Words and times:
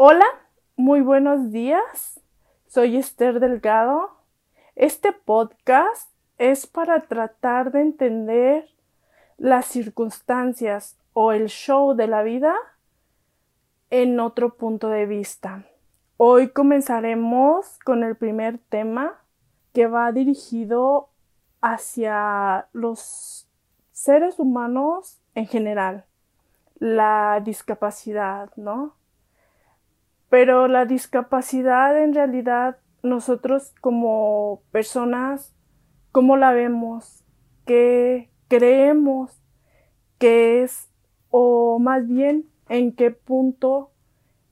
Hola, 0.00 0.26
muy 0.76 1.00
buenos 1.00 1.50
días. 1.50 2.20
Soy 2.68 2.96
Esther 2.96 3.40
Delgado. 3.40 4.10
Este 4.76 5.10
podcast 5.10 6.08
es 6.38 6.68
para 6.68 7.00
tratar 7.08 7.72
de 7.72 7.80
entender 7.80 8.68
las 9.38 9.66
circunstancias 9.66 10.96
o 11.14 11.32
el 11.32 11.48
show 11.48 11.96
de 11.96 12.06
la 12.06 12.22
vida 12.22 12.54
en 13.90 14.20
otro 14.20 14.54
punto 14.54 14.88
de 14.88 15.04
vista. 15.06 15.64
Hoy 16.16 16.50
comenzaremos 16.50 17.80
con 17.80 18.04
el 18.04 18.14
primer 18.14 18.58
tema 18.68 19.20
que 19.72 19.88
va 19.88 20.12
dirigido 20.12 21.08
hacia 21.60 22.68
los 22.72 23.48
seres 23.90 24.38
humanos 24.38 25.18
en 25.34 25.48
general, 25.48 26.04
la 26.78 27.42
discapacidad, 27.44 28.52
¿no? 28.54 28.94
Pero 30.28 30.68
la 30.68 30.84
discapacidad 30.84 32.00
en 32.02 32.14
realidad 32.14 32.78
nosotros 33.02 33.72
como 33.80 34.62
personas, 34.70 35.54
¿cómo 36.12 36.36
la 36.36 36.52
vemos? 36.52 37.24
¿Qué 37.64 38.30
creemos 38.48 39.40
que 40.18 40.62
es? 40.62 40.90
O 41.30 41.78
más 41.78 42.06
bien, 42.06 42.46
¿en 42.68 42.92
qué 42.92 43.10
punto 43.10 43.90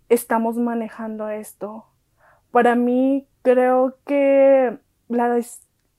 estamos 0.08 0.56
manejando 0.56 1.28
esto? 1.28 1.86
Para 2.50 2.74
mí 2.74 3.26
creo 3.42 3.98
que 4.06 4.78
la, 5.08 5.38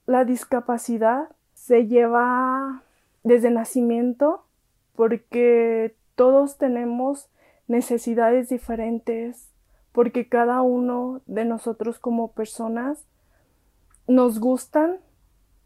la 0.05 0.25
discapacidad 0.25 1.29
se 1.53 1.87
lleva 1.87 2.83
desde 3.23 3.51
nacimiento 3.51 4.45
porque 4.95 5.95
todos 6.15 6.57
tenemos 6.57 7.29
necesidades 7.67 8.49
diferentes, 8.49 9.51
porque 9.97 10.29
cada 10.29 10.61
uno 10.61 11.21
de 11.25 11.43
nosotros 11.43 11.97
como 11.97 12.31
personas 12.33 13.07
nos 14.07 14.39
gustan 14.39 14.99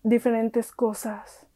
diferentes 0.03 0.71
cosas. 0.71 1.47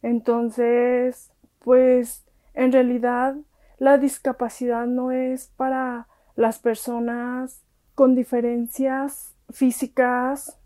Entonces, 0.00 1.30
pues 1.58 2.24
en 2.54 2.72
realidad 2.72 3.36
la 3.76 3.98
discapacidad 3.98 4.86
no 4.86 5.10
es 5.10 5.48
para 5.58 6.08
las 6.34 6.58
personas 6.58 7.60
con 7.94 8.14
diferencias 8.14 9.36
físicas 9.50 10.58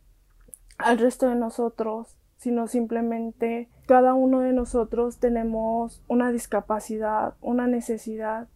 al 0.78 0.98
resto 0.98 1.28
de 1.28 1.34
nosotros, 1.34 2.16
sino 2.36 2.68
simplemente 2.68 3.68
cada 3.88 4.14
uno 4.14 4.38
de 4.38 4.52
nosotros 4.52 5.18
tenemos 5.18 6.00
una 6.06 6.30
discapacidad, 6.30 7.34
una 7.40 7.66
necesidad 7.66 8.46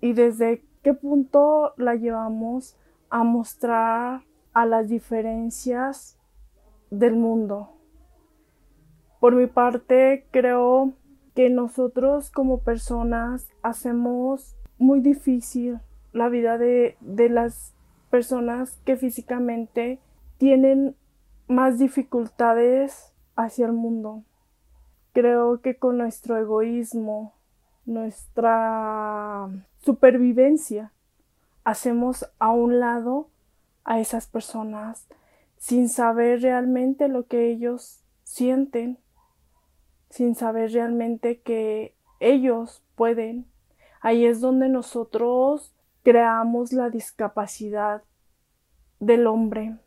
y 0.00 0.14
desde 0.14 0.64
qué 0.84 0.92
punto 0.92 1.72
la 1.78 1.96
llevamos 1.96 2.76
a 3.08 3.24
mostrar 3.24 4.22
a 4.52 4.66
las 4.66 4.88
diferencias 4.90 6.18
del 6.90 7.16
mundo. 7.16 7.70
Por 9.18 9.34
mi 9.34 9.46
parte, 9.46 10.26
creo 10.30 10.92
que 11.34 11.48
nosotros 11.48 12.30
como 12.30 12.60
personas 12.60 13.48
hacemos 13.62 14.56
muy 14.78 15.00
difícil 15.00 15.80
la 16.12 16.28
vida 16.28 16.58
de, 16.58 16.96
de 17.00 17.30
las 17.30 17.74
personas 18.10 18.78
que 18.84 18.96
físicamente 18.96 20.00
tienen 20.36 20.96
más 21.48 21.78
dificultades 21.78 23.14
hacia 23.36 23.64
el 23.64 23.72
mundo. 23.72 24.22
Creo 25.14 25.62
que 25.62 25.78
con 25.78 25.96
nuestro 25.96 26.36
egoísmo, 26.36 27.32
nuestra 27.86 29.48
supervivencia. 29.78 30.92
Hacemos 31.64 32.26
a 32.38 32.50
un 32.50 32.80
lado 32.80 33.28
a 33.84 34.00
esas 34.00 34.26
personas 34.26 35.06
sin 35.58 35.88
saber 35.88 36.42
realmente 36.42 37.08
lo 37.08 37.26
que 37.26 37.50
ellos 37.50 38.00
sienten, 38.22 38.98
sin 40.10 40.34
saber 40.34 40.72
realmente 40.72 41.40
que 41.40 41.94
ellos 42.20 42.82
pueden. 42.94 43.46
Ahí 44.00 44.26
es 44.26 44.40
donde 44.40 44.68
nosotros 44.68 45.74
creamos 46.02 46.72
la 46.72 46.90
discapacidad 46.90 48.02
del 49.00 49.26
hombre, 49.26 49.78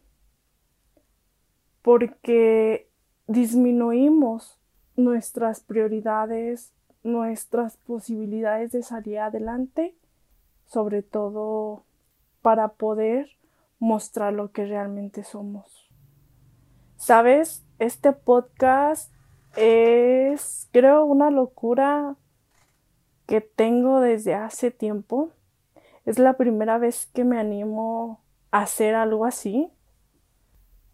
porque 1.81 2.90
disminuimos 3.28 4.59
nuestras 4.96 5.59
prioridades, 5.59 6.74
nuestras 7.03 7.78
posibilidades 7.78 8.72
de 8.72 8.84
salir 8.84 9.19
adelante, 9.19 9.96
sobre 10.66 11.02
todo 11.02 11.84
para 12.41 12.69
poder 12.69 13.30
mostrar 13.80 14.34
lo 14.34 14.52
que 14.52 14.66
realmente 14.66 15.24
somos. 15.24 15.90
Sabes, 16.97 17.63
este 17.80 18.12
podcast 18.12 19.12
es, 19.56 20.68
creo, 20.72 21.06
una 21.06 21.30
locura 21.30 22.16
que 23.25 23.41
tengo 23.41 24.00
desde 24.00 24.34
hace 24.34 24.72
tiempo. 24.72 25.30
Es 26.06 26.18
la 26.18 26.38
primera 26.38 26.78
vez 26.78 27.07
que 27.13 27.24
me 27.24 27.40
animo 27.40 28.22
a 28.52 28.62
hacer 28.62 28.96
algo 28.96 29.25
así. 29.25 29.69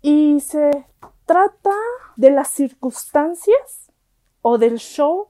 Y 0.02 0.42
se 0.42 0.86
trata 1.26 1.76
de 2.18 2.32
las 2.32 2.50
circunstancias 2.50 3.92
o 4.42 4.58
del 4.58 4.80
show 4.80 5.30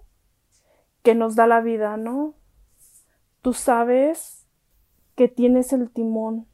que 1.04 1.16
nos 1.16 1.36
da 1.36 1.48
la 1.48 1.62
vida, 1.62 1.98
¿no? 1.98 2.34
Tú 3.42 3.54
sabes 3.54 4.48
que 5.16 5.28
tienes 5.28 5.74
el 5.74 5.90
timón 5.90 6.48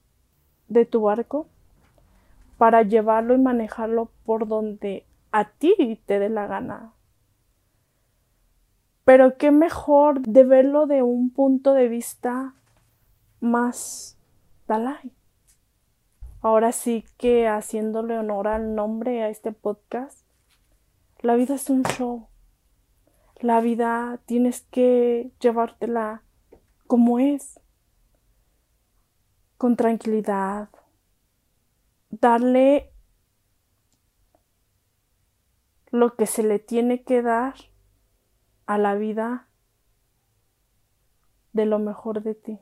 de 0.68 0.86
tu 0.86 1.02
barco 1.02 1.48
para 2.58 2.82
llevarlo 2.82 3.36
y 3.36 3.38
manejarlo 3.38 4.12
por 4.26 4.48
donde 4.48 5.06
a 5.32 5.50
ti 5.50 6.02
te 6.06 6.20
dé 6.20 6.30
la 6.30 6.48
gana. 6.48 6.94
Pero 9.06 9.38
qué 9.38 9.52
mejor 9.52 10.22
de 10.22 10.44
verlo 10.44 10.86
de 10.86 11.04
un 11.04 11.30
punto 11.30 11.74
de 11.74 11.88
vista 11.88 12.54
más 13.40 14.18
Dalai. 14.68 15.12
Ahora 16.42 16.72
sí 16.72 17.06
que 17.18 17.48
haciéndole 17.48 18.18
honor 18.18 18.48
al 18.48 18.76
nombre 18.76 19.24
a 19.24 19.30
este 19.30 19.52
podcast, 19.52 20.26
la 21.22 21.36
vida 21.36 21.56
es 21.56 21.70
un 21.70 21.84
show. 21.84 22.28
La 23.40 23.62
vida 23.62 24.20
tienes 24.26 24.62
que 24.70 25.32
llevártela 25.40 26.24
como 26.88 27.20
es, 27.20 27.60
con 29.58 29.78
tranquilidad, 29.78 30.70
darle 32.10 32.92
lo 35.92 36.16
que 36.16 36.26
se 36.26 36.44
le 36.44 36.60
tiene 36.60 37.04
que 37.04 37.22
dar 37.22 37.56
a 38.66 38.78
la 38.78 38.96
vida 38.96 39.48
de 41.54 41.66
lo 41.66 41.80
mejor 41.80 42.22
de 42.22 42.36
ti. 42.36 42.60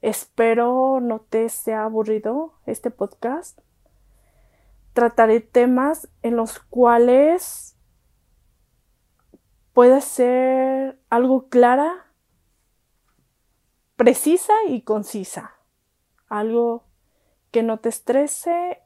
Espero 0.00 0.98
no 1.00 1.20
te 1.20 1.50
sea 1.50 1.84
aburrido 1.84 2.54
este 2.64 2.90
podcast. 2.90 3.60
Trataré 4.94 5.40
temas 5.40 6.08
en 6.22 6.36
los 6.36 6.58
cuales 6.58 7.76
puede 9.72 10.00
ser 10.00 10.98
algo 11.10 11.48
clara, 11.48 12.12
precisa 13.96 14.52
y 14.68 14.82
concisa. 14.82 15.56
Algo 16.28 16.84
que 17.50 17.62
no 17.62 17.78
te 17.78 17.88
estrese 17.88 18.80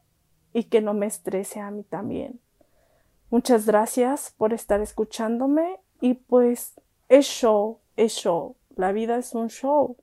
y 0.53 0.65
que 0.65 0.81
no 0.81 0.95
me 0.95 1.07
estrese 1.07 1.61
a 1.61 1.71
mí 1.71 1.83
también. 1.83 2.41
Muchas 3.31 3.67
gracias 3.67 4.35
por 4.37 4.53
estar 4.53 4.81
escuchándome 4.81 5.81
y 6.01 6.15
pues 6.15 6.81
es 7.09 7.27
show, 7.27 7.81
es 7.97 8.13
show. 8.13 8.57
La 8.77 8.93
vida 8.93 9.17
es 9.17 9.35
un 9.35 9.49
show. 9.49 9.97